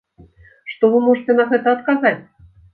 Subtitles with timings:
[0.71, 2.17] Што вы можаце на гэта адказаць?